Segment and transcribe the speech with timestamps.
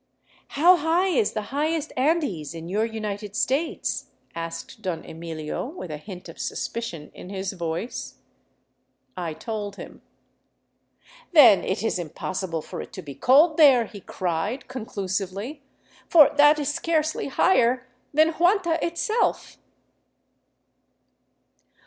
[0.57, 5.97] How high is the highest Andes in your United States?" asked Don Emilio, with a
[5.97, 8.15] hint of suspicion in his voice.
[9.15, 10.01] I told him."
[11.33, 15.61] Then it is impossible for it to be cold there," he cried, conclusively,"
[16.09, 19.59] for that is scarcely higher than Huanta itself."